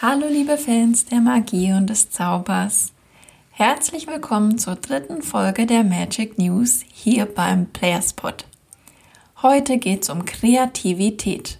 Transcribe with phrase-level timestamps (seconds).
[0.00, 2.92] Hallo liebe Fans der Magie und des Zaubers.
[3.50, 8.44] Herzlich willkommen zur dritten Folge der Magic News hier beim Playerspot.
[9.42, 11.58] Heute geht es um Kreativität.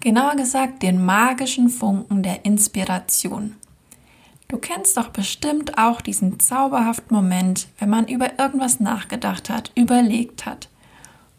[0.00, 3.54] Genauer gesagt den magischen Funken der Inspiration.
[4.48, 10.46] Du kennst doch bestimmt auch diesen zauberhaften Moment, wenn man über irgendwas nachgedacht hat, überlegt
[10.46, 10.70] hat.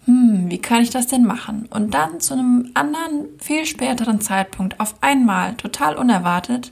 [0.10, 1.68] Hm, wie kann ich das denn machen?
[1.70, 6.72] Und dann zu einem anderen, viel späteren Zeitpunkt auf einmal, total unerwartet,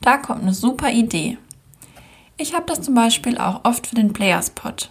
[0.00, 1.38] da kommt eine super Idee.
[2.36, 4.90] Ich habe das zum Beispiel auch oft für den Playerspot.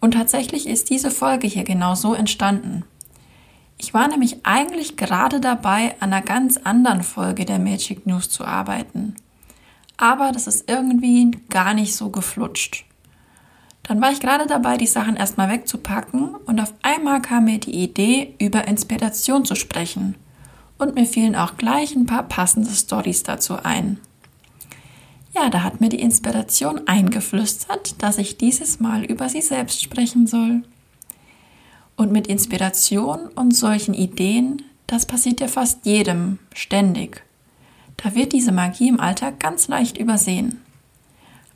[0.00, 2.84] Und tatsächlich ist diese Folge hier genau so entstanden.
[3.78, 8.44] Ich war nämlich eigentlich gerade dabei, an einer ganz anderen Folge der Magic News zu
[8.44, 9.16] arbeiten
[9.96, 12.84] aber das ist irgendwie gar nicht so geflutscht.
[13.86, 17.84] Dann war ich gerade dabei, die Sachen erstmal wegzupacken und auf einmal kam mir die
[17.84, 20.16] Idee, über Inspiration zu sprechen.
[20.76, 23.98] Und mir fielen auch gleich ein paar passende Stories dazu ein.
[25.34, 30.26] Ja, da hat mir die Inspiration eingeflüstert, dass ich dieses Mal über sie selbst sprechen
[30.26, 30.62] soll.
[31.94, 37.22] Und mit Inspiration und solchen Ideen, das passiert ja fast jedem, ständig.
[37.98, 40.60] Da wird diese Magie im Alltag ganz leicht übersehen.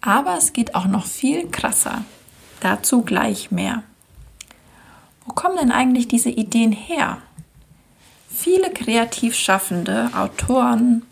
[0.01, 2.05] Aber es geht auch noch viel krasser.
[2.61, 3.83] Dazu gleich mehr.
[5.25, 7.19] Wo kommen denn eigentlich diese Ideen her?
[8.29, 11.03] Viele kreativ Schaffende, Autoren,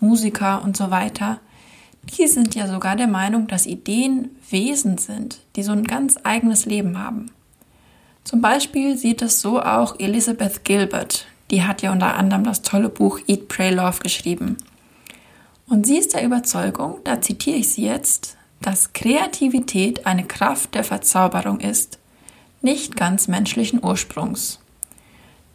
[0.00, 1.38] Musiker und so weiter,
[2.04, 6.66] die sind ja sogar der Meinung, dass Ideen Wesen sind, die so ein ganz eigenes
[6.66, 7.30] Leben haben.
[8.24, 12.88] Zum Beispiel sieht es so auch Elizabeth Gilbert, die hat ja unter anderem das tolle
[12.88, 14.56] Buch Eat, Pray, Love geschrieben.
[15.68, 20.84] Und sie ist der Überzeugung, da zitiere ich sie jetzt, dass Kreativität eine Kraft der
[20.84, 21.98] Verzauberung ist,
[22.62, 24.60] nicht ganz menschlichen Ursprungs.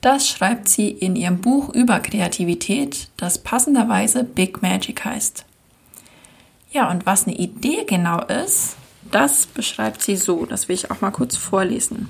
[0.01, 5.45] Das schreibt sie in ihrem Buch über Kreativität, das passenderweise Big Magic heißt.
[6.71, 8.75] Ja, und was eine Idee genau ist,
[9.11, 12.09] das beschreibt sie so, das will ich auch mal kurz vorlesen.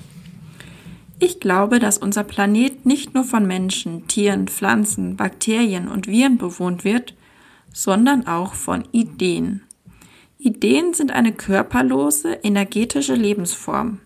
[1.20, 6.84] Ich glaube, dass unser Planet nicht nur von Menschen, Tieren, Pflanzen, Bakterien und Viren bewohnt
[6.84, 7.14] wird,
[7.72, 9.62] sondern auch von Ideen.
[10.40, 13.98] Ideen sind eine körperlose, energetische Lebensform.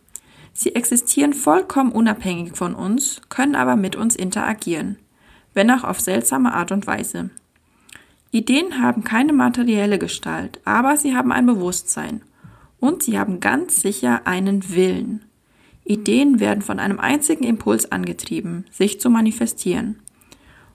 [0.54, 4.96] Sie existieren vollkommen unabhängig von uns, können aber mit uns interagieren,
[5.52, 7.28] wenn auch auf seltsame Art und Weise.
[8.30, 12.22] Ideen haben keine materielle Gestalt, aber sie haben ein Bewusstsein
[12.80, 15.26] und sie haben ganz sicher einen Willen.
[15.84, 20.00] Ideen werden von einem einzigen Impuls angetrieben, sich zu manifestieren.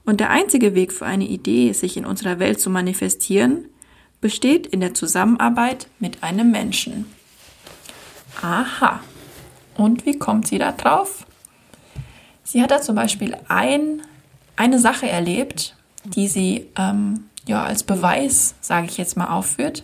[0.06, 3.66] Und der einzige Weg für eine Idee, sich in unserer Welt zu manifestieren,
[4.22, 7.06] besteht in der Zusammenarbeit mit einem Menschen.
[8.42, 9.02] Aha.
[9.76, 11.26] Und wie kommt sie da drauf?
[12.44, 14.02] Sie hat da zum Beispiel ein,
[14.56, 19.84] eine Sache erlebt, die sie ähm, ja, als Beweis, sage ich jetzt mal, aufführt.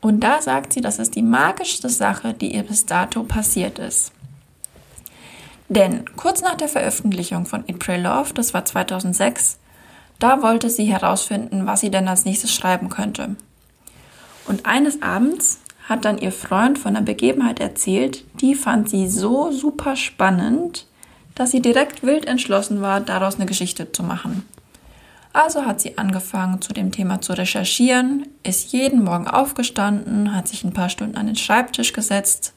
[0.00, 4.12] Und da sagt sie, das ist die magischste Sache, die ihr bis dato passiert ist.
[5.68, 9.58] Denn kurz nach der Veröffentlichung von Eat, Pray, Love, das war 2006,
[10.22, 13.36] da wollte sie herausfinden, was sie denn als nächstes schreiben könnte.
[14.46, 19.50] Und eines Abends hat dann ihr Freund von einer Begebenheit erzählt, die fand sie so
[19.50, 20.86] super spannend,
[21.34, 24.46] dass sie direkt wild entschlossen war, daraus eine Geschichte zu machen.
[25.32, 30.64] Also hat sie angefangen, zu dem Thema zu recherchieren, ist jeden Morgen aufgestanden, hat sich
[30.64, 32.52] ein paar Stunden an den Schreibtisch gesetzt,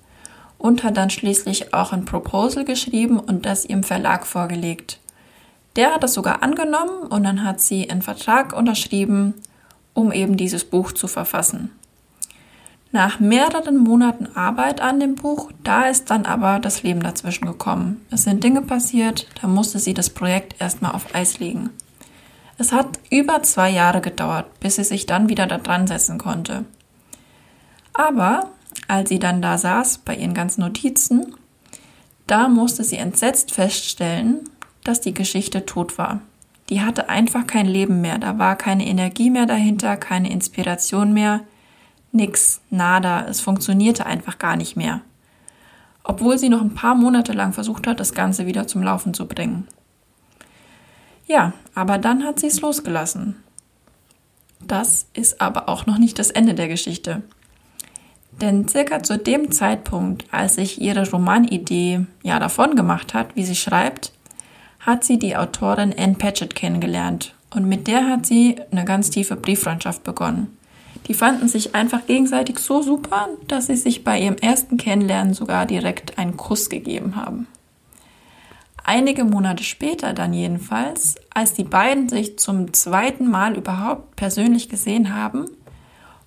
[0.64, 4.98] und hat dann schließlich auch ein Proposal geschrieben und das ihrem Verlag vorgelegt.
[5.76, 9.34] Der hat das sogar angenommen und dann hat sie einen Vertrag unterschrieben,
[9.94, 11.72] um eben dieses Buch zu verfassen.
[12.92, 18.06] Nach mehreren Monaten Arbeit an dem Buch, da ist dann aber das Leben dazwischen gekommen.
[18.12, 21.72] Es sind Dinge passiert, da musste sie das Projekt erstmal auf Eis legen.
[22.60, 26.66] Es hat über zwei Jahre gedauert, bis sie sich dann wieder da dran setzen konnte.
[27.94, 28.50] Aber
[28.88, 31.36] als sie dann da saß bei ihren ganzen Notizen,
[32.28, 34.50] da musste sie entsetzt feststellen,
[34.84, 36.22] dass die Geschichte tot war.
[36.70, 41.42] Die hatte einfach kein Leben mehr, da war keine Energie mehr dahinter, keine Inspiration mehr,
[42.12, 45.02] nix, nada, es funktionierte einfach gar nicht mehr.
[46.04, 49.28] Obwohl sie noch ein paar Monate lang versucht hat, das Ganze wieder zum Laufen zu
[49.28, 49.68] bringen.
[51.28, 53.36] Ja, aber dann hat sie es losgelassen.
[54.60, 57.24] Das ist aber auch noch nicht das Ende der Geschichte.
[58.42, 63.56] Denn circa zu dem Zeitpunkt, als sich ihre Romanidee ja davon gemacht hat, wie sie
[63.56, 64.12] schreibt,
[64.86, 69.36] hat sie die Autorin Anne Patchett kennengelernt und mit der hat sie eine ganz tiefe
[69.36, 70.58] Brieffreundschaft begonnen.
[71.08, 75.66] Die fanden sich einfach gegenseitig so super, dass sie sich bei ihrem ersten Kennenlernen sogar
[75.66, 77.48] direkt einen Kuss gegeben haben.
[78.86, 85.16] Einige Monate später dann jedenfalls, als die beiden sich zum zweiten Mal überhaupt persönlich gesehen
[85.16, 85.46] haben,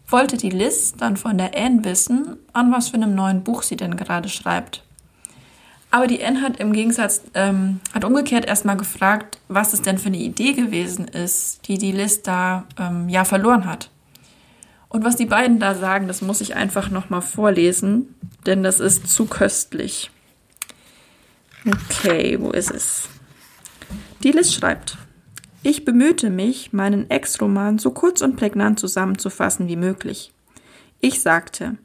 [0.09, 3.77] wollte die Liz dann von der Anne wissen, an was für einem neuen Buch sie
[3.77, 4.86] denn gerade schreibt.
[5.97, 10.09] Aber die Anne hat im Gegensatz, ähm, hat umgekehrt erstmal gefragt, was es denn für
[10.09, 13.89] eine Idee gewesen ist, die die Liz da ähm, ja verloren hat.
[14.91, 18.15] Und was die beiden da sagen, das muss ich einfach nochmal vorlesen,
[18.45, 20.11] denn das ist zu köstlich.
[21.67, 23.09] Okay, wo ist es?
[24.23, 24.99] Die Liz schreibt,
[25.63, 30.35] ich bemühte mich, meinen Ex-Roman so kurz und prägnant zusammenzufassen wie möglich.
[31.01, 31.79] Ich sagte,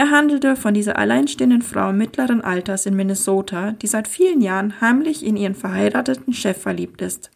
[0.00, 5.22] er handelte von dieser alleinstehenden Frau mittleren Alters in Minnesota, die seit vielen Jahren heimlich
[5.22, 7.30] in ihren verheirateten Chef verliebt ist.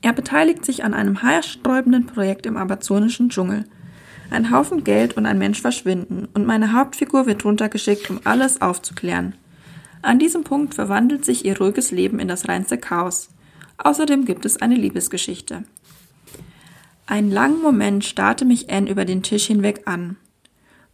[0.00, 3.64] Er beteiligt sich an einem haarsträubenden Projekt im amazonischen Dschungel.
[4.30, 9.34] Ein Haufen Geld und ein Mensch verschwinden, und meine Hauptfigur wird runtergeschickt, um alles aufzuklären.
[10.00, 13.30] An diesem Punkt verwandelt sich ihr ruhiges Leben in das reinste Chaos.
[13.78, 15.64] Außerdem gibt es eine Liebesgeschichte.
[17.08, 20.18] Einen langen Moment starrte mich Anne über den Tisch hinweg an.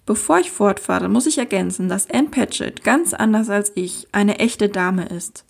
[0.06, 4.68] Bevor ich fortfahre, muss ich ergänzen, dass Anne Patchett ganz anders als ich eine echte
[4.68, 5.44] Dame ist.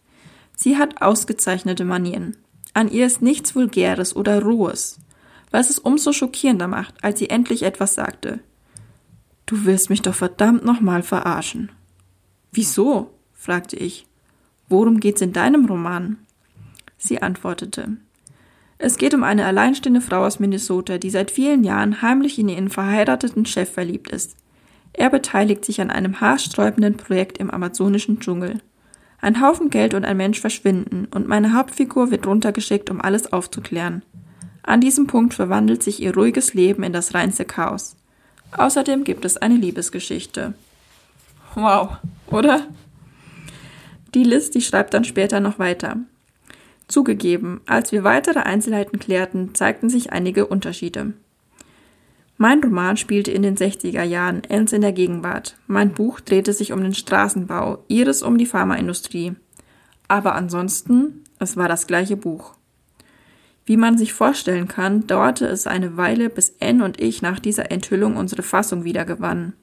[0.57, 2.37] Sie hat ausgezeichnete Manieren.
[2.73, 4.99] An ihr ist nichts Vulgäres oder Rohes,
[5.51, 8.41] was es umso schockierender macht, als sie endlich etwas sagte.
[9.47, 11.71] Du willst mich doch verdammt nochmal verarschen.
[12.53, 13.11] Wieso?
[13.33, 14.07] fragte ich.
[14.69, 16.19] Worum geht's in deinem Roman?
[16.97, 17.97] Sie antwortete.
[18.79, 22.71] Es geht um eine alleinstehende Frau aus Minnesota, die seit vielen Jahren heimlich in ihren
[22.71, 24.37] verheirateten Chef verliebt ist.
[24.95, 28.61] Er beteiligt sich an einem haarsträubenden Projekt im amazonischen Dschungel.
[29.21, 34.03] Ein Haufen Geld und ein Mensch verschwinden, und meine Hauptfigur wird runtergeschickt, um alles aufzuklären.
[34.63, 37.97] An diesem Punkt verwandelt sich ihr ruhiges Leben in das reinste Chaos.
[38.57, 40.55] Außerdem gibt es eine Liebesgeschichte.
[41.55, 41.97] Wow,
[42.29, 42.67] oder?
[44.15, 45.99] Die Liz, die schreibt dann später noch weiter.
[46.87, 51.15] Zugegeben, als wir weitere Einzelheiten klärten, zeigten sich einige Unterschiede.
[52.45, 55.57] Mein Roman spielte in den 60er Jahren, Enns in der Gegenwart.
[55.67, 59.33] Mein Buch drehte sich um den Straßenbau, ihres um die Pharmaindustrie.
[60.09, 62.53] Aber ansonsten, es war das gleiche Buch.
[63.65, 67.71] Wie man sich vorstellen kann, dauerte es eine Weile, bis Anne und ich nach dieser
[67.71, 69.55] Enthüllung unsere Fassung wiedergewannen.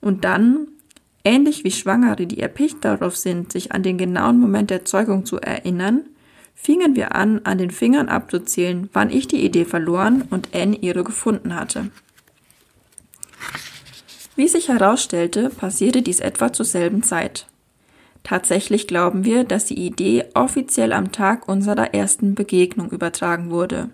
[0.00, 0.68] Und dann,
[1.24, 5.36] ähnlich wie Schwangere, die erpicht darauf sind, sich an den genauen Moment der Zeugung zu
[5.36, 6.06] erinnern,
[6.54, 11.04] fingen wir an, an den Fingern abzuzählen, wann ich die Idee verloren und Anne ihre
[11.04, 11.90] gefunden hatte.
[14.36, 17.46] Wie sich herausstellte, passierte dies etwa zur selben Zeit.
[18.22, 23.90] Tatsächlich glauben wir, dass die Idee offiziell am Tag unserer ersten Begegnung übertragen wurde.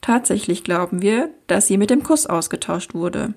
[0.00, 3.34] Tatsächlich glauben wir, dass sie mit dem Kuss ausgetauscht wurde.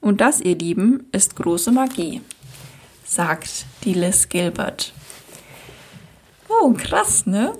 [0.00, 2.20] Und das, ihr Lieben, ist große Magie,
[3.04, 4.92] sagt die Liz Gilbert.
[6.48, 7.52] Oh, krass, ne?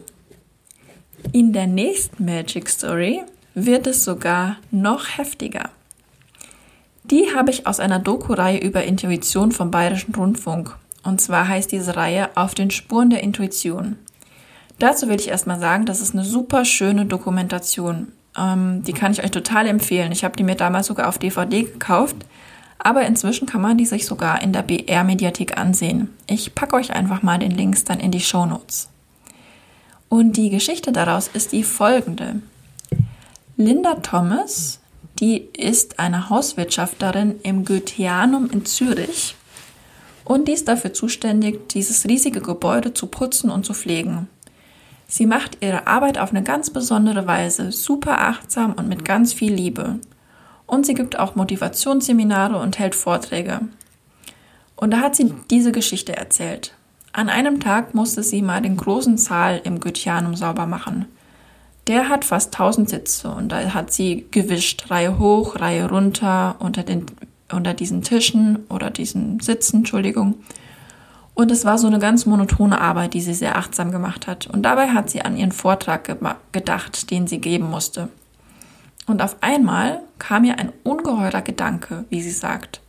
[1.33, 3.23] In der nächsten Magic Story
[3.55, 5.71] wird es sogar noch heftiger.
[7.11, 10.77] Die habe ich aus einer Doku-Reihe über Intuition vom Bayerischen Rundfunk.
[11.05, 13.97] Und zwar heißt diese Reihe Auf den Spuren der Intuition.
[14.81, 18.09] Dazu will ich erstmal sagen, das ist eine super schöne Dokumentation.
[18.37, 20.11] Ähm, die kann ich euch total empfehlen.
[20.11, 22.17] Ich habe die mir damals sogar auf DVD gekauft.
[22.79, 26.11] Aber inzwischen kann man die sich sogar in der BR-Mediathek ansehen.
[26.27, 28.89] Ich packe euch einfach mal den Links dann in die Show Notes.
[30.09, 32.43] Und die Geschichte daraus ist die folgende.
[33.57, 34.81] Linda Thomas,
[35.19, 39.35] die ist eine Hauswirtschafterin im Goetheanum in Zürich
[40.25, 44.29] und die ist dafür zuständig, dieses riesige Gebäude zu putzen und zu pflegen.
[45.07, 49.55] Sie macht ihre Arbeit auf eine ganz besondere Weise, super achtsam und mit ganz viel
[49.55, 50.01] Liebe.
[50.67, 53.61] Und sie gibt auch Motivationsseminare und hält Vorträge.
[54.75, 56.75] Und da hat sie diese Geschichte erzählt.
[57.13, 61.07] An einem Tag musste sie mal den großen Saal im Goetheanum sauber machen.
[61.87, 66.83] Der hat fast 1000 Sitze und da hat sie gewischt, Reihe hoch, Reihe runter, unter,
[66.83, 67.07] den,
[67.53, 70.35] unter diesen Tischen oder diesen Sitzen, Entschuldigung.
[71.35, 74.47] Und es war so eine ganz monotone Arbeit, die sie sehr achtsam gemacht hat.
[74.47, 76.19] Und dabei hat sie an ihren Vortrag
[76.51, 78.09] gedacht, den sie geben musste.
[79.07, 82.81] Und auf einmal kam ihr ein ungeheurer Gedanke, wie sie sagt.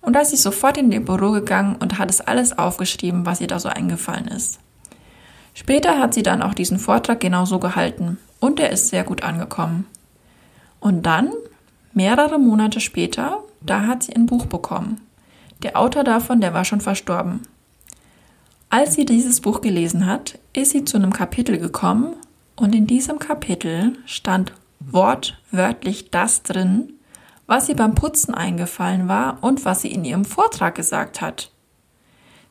[0.00, 3.40] Und da ist sie sofort in ihr Büro gegangen und hat es alles aufgeschrieben, was
[3.40, 4.60] ihr da so eingefallen ist.
[5.56, 9.86] Später hat sie dann auch diesen Vortrag genauso gehalten und er ist sehr gut angekommen.
[10.80, 11.32] Und dann,
[11.94, 15.00] mehrere Monate später, da hat sie ein Buch bekommen.
[15.62, 17.40] Der Autor davon, der war schon verstorben.
[18.68, 22.12] Als sie dieses Buch gelesen hat, ist sie zu einem Kapitel gekommen
[22.54, 26.92] und in diesem Kapitel stand wortwörtlich das drin,
[27.46, 31.50] was ihr beim Putzen eingefallen war und was sie in ihrem Vortrag gesagt hat.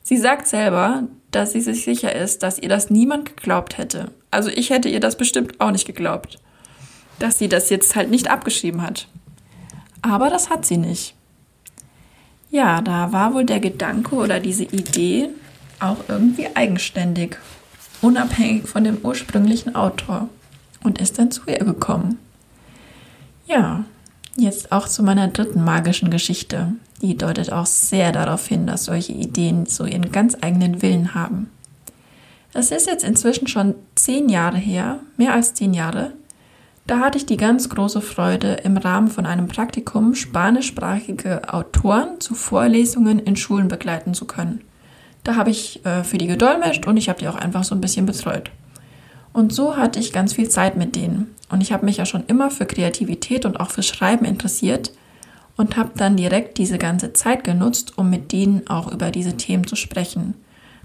[0.02, 1.04] Sie sagt selber,
[1.36, 4.10] dass sie sich sicher ist, dass ihr das niemand geglaubt hätte.
[4.32, 6.40] Also ich hätte ihr das bestimmt auch nicht geglaubt,
[7.20, 9.08] dass sie das jetzt halt nicht abgeschrieben hat.
[10.02, 11.14] Aber das hat sie nicht.
[12.52, 15.28] Ja, da war wohl der Gedanke oder diese Idee
[15.82, 17.38] auch irgendwie eigenständig,
[18.02, 20.30] unabhängig von dem ursprünglichen Autor
[20.84, 22.18] und ist dann zu ihr gekommen.
[23.46, 23.84] Ja,
[24.38, 26.74] jetzt auch zu meiner dritten magischen Geschichte.
[27.02, 31.50] Die deutet auch sehr darauf hin, dass solche Ideen so ihren ganz eigenen Willen haben.
[32.54, 36.14] Es ist jetzt inzwischen schon zehn Jahre her, mehr als zehn Jahre.
[36.88, 42.34] Da hatte ich die ganz große Freude, im Rahmen von einem Praktikum spanischsprachige Autoren zu
[42.34, 44.62] Vorlesungen in Schulen begleiten zu können.
[45.24, 47.82] Da habe ich äh, für die gedolmetscht und ich habe die auch einfach so ein
[47.82, 48.52] bisschen betreut.
[49.34, 51.36] Und so hatte ich ganz viel Zeit mit denen.
[51.50, 54.92] Und ich habe mich ja schon immer für Kreativität und auch für Schreiben interessiert
[55.58, 59.66] und habe dann direkt diese ganze Zeit genutzt, um mit denen auch über diese Themen
[59.66, 60.36] zu sprechen.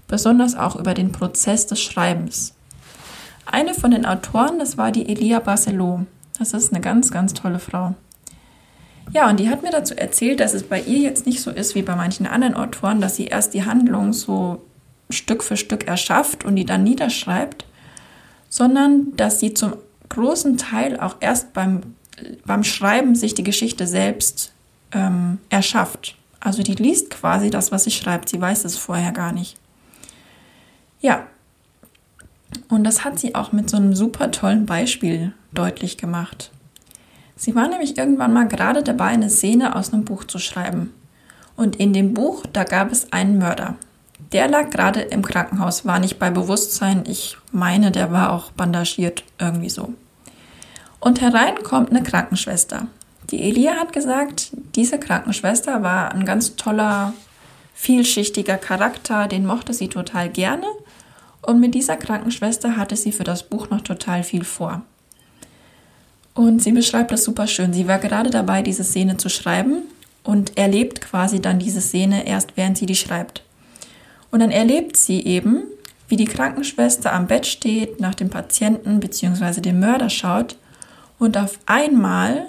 [0.07, 2.53] Besonders auch über den Prozess des Schreibens.
[3.45, 6.01] Eine von den Autoren, das war die Elia Barcelot.
[6.37, 7.95] Das ist eine ganz, ganz tolle Frau.
[9.13, 11.75] Ja, und die hat mir dazu erzählt, dass es bei ihr jetzt nicht so ist
[11.75, 14.61] wie bei manchen anderen Autoren, dass sie erst die Handlung so
[15.09, 17.65] Stück für Stück erschafft und die dann niederschreibt,
[18.47, 19.73] sondern dass sie zum
[20.07, 21.81] großen Teil auch erst beim,
[22.45, 24.53] beim Schreiben sich die Geschichte selbst
[24.91, 26.15] ähm, erschafft.
[26.39, 28.29] Also die liest quasi das, was sie schreibt.
[28.29, 29.57] Sie weiß es vorher gar nicht.
[30.99, 31.27] Ja.
[32.67, 36.51] Und das hat sie auch mit so einem super tollen Beispiel deutlich gemacht.
[37.35, 40.93] Sie war nämlich irgendwann mal gerade dabei, eine Szene aus einem Buch zu schreiben.
[41.55, 43.75] Und in dem Buch, da gab es einen Mörder.
[44.31, 47.03] Der lag gerade im Krankenhaus, war nicht bei Bewusstsein.
[47.07, 49.93] Ich meine, der war auch bandagiert, irgendwie so.
[50.99, 52.87] Und herein kommt eine Krankenschwester.
[53.29, 57.13] Die Elia hat gesagt, diese Krankenschwester war ein ganz toller,
[57.73, 60.65] vielschichtiger Charakter, den mochte sie total gerne.
[61.41, 64.81] Und mit dieser Krankenschwester hatte sie für das Buch noch total viel vor.
[66.33, 67.73] Und sie beschreibt das super schön.
[67.73, 69.83] Sie war gerade dabei, diese Szene zu schreiben
[70.23, 73.43] und erlebt quasi dann diese Szene erst, während sie die schreibt.
[74.29, 75.63] Und dann erlebt sie eben,
[76.07, 79.61] wie die Krankenschwester am Bett steht, nach dem Patienten bzw.
[79.61, 80.57] dem Mörder schaut
[81.19, 82.45] und auf einmal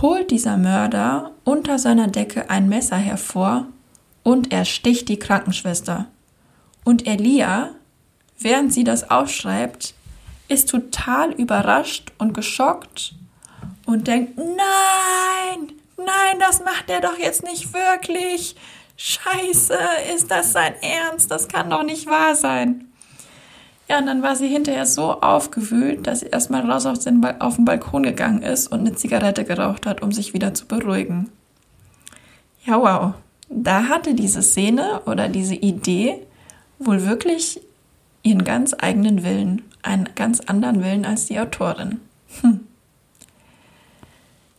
[0.00, 3.66] holt dieser Mörder unter seiner Decke ein Messer hervor
[4.22, 6.06] und er sticht die Krankenschwester.
[6.84, 7.70] Und Elia,
[8.38, 9.94] während sie das aufschreibt,
[10.48, 13.14] ist total überrascht und geschockt
[13.86, 18.56] und denkt, nein, nein, das macht er doch jetzt nicht wirklich.
[18.96, 19.78] Scheiße,
[20.14, 21.30] ist das sein Ernst?
[21.30, 22.89] Das kann doch nicht wahr sein.
[23.90, 27.56] Ja, und dann war sie hinterher so aufgewühlt, dass sie erstmal raus auf den, auf
[27.56, 31.28] den Balkon gegangen ist und eine Zigarette geraucht hat, um sich wieder zu beruhigen.
[32.64, 33.14] Ja, wow.
[33.48, 36.24] Da hatte diese Szene oder diese Idee
[36.78, 37.60] wohl wirklich
[38.22, 42.00] ihren ganz eigenen Willen, einen ganz anderen Willen als die Autorin.
[42.42, 42.60] Hm.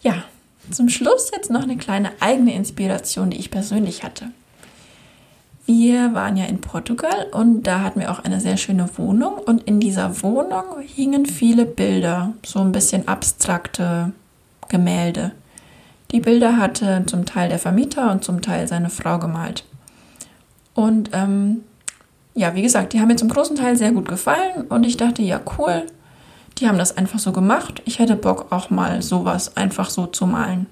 [0.02, 0.26] Ja,
[0.72, 4.34] zum Schluss jetzt noch eine kleine eigene Inspiration, die ich persönlich hatte.
[5.74, 9.64] Wir waren ja in Portugal und da hatten wir auch eine sehr schöne Wohnung und
[9.64, 14.12] in dieser Wohnung hingen viele Bilder, so ein bisschen abstrakte
[14.68, 15.32] Gemälde.
[16.12, 19.64] Die Bilder hatte zum Teil der Vermieter und zum Teil seine Frau gemalt.
[20.74, 21.62] Und ähm,
[22.36, 25.22] ja, wie gesagt, die haben mir zum großen Teil sehr gut gefallen und ich dachte,
[25.22, 25.86] ja, cool,
[26.58, 27.82] die haben das einfach so gemacht.
[27.86, 30.66] Ich hätte Bock auch mal sowas einfach so zu malen.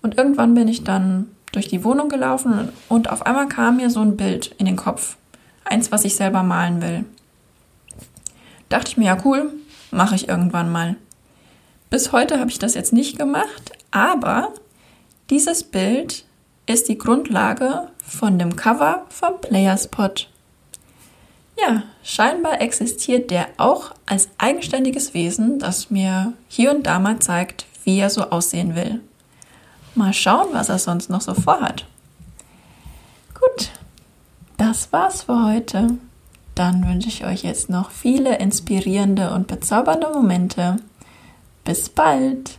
[0.00, 4.00] Und irgendwann bin ich dann durch die Wohnung gelaufen und auf einmal kam mir so
[4.00, 5.16] ein Bild in den Kopf.
[5.64, 7.04] Eins, was ich selber malen will.
[8.68, 9.52] Dachte ich mir, ja cool,
[9.90, 10.96] mache ich irgendwann mal.
[11.90, 14.52] Bis heute habe ich das jetzt nicht gemacht, aber
[15.30, 16.24] dieses Bild
[16.66, 20.28] ist die Grundlage von dem Cover vom Playerspot.
[21.58, 27.66] Ja, scheinbar existiert der auch als eigenständiges Wesen, das mir hier und da mal zeigt,
[27.84, 29.00] wie er so aussehen will.
[29.94, 31.86] Mal schauen, was er sonst noch so vorhat.
[33.34, 33.70] Gut,
[34.56, 35.98] das war's für heute.
[36.54, 40.76] Dann wünsche ich euch jetzt noch viele inspirierende und bezaubernde Momente.
[41.64, 42.58] Bis bald!